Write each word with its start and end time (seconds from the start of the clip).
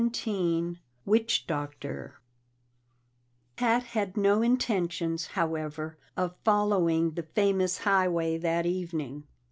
17 0.01 0.79
Witch 1.05 1.45
Doctor 1.45 2.19
Pat 3.55 3.83
had 3.83 4.17
no 4.17 4.41
intentions, 4.41 5.27
however, 5.27 5.95
of 6.17 6.35
following 6.43 7.11
the 7.11 7.21
famous 7.21 7.77
highway 7.77 8.35
that 8.39 8.65
evening. 8.65 9.27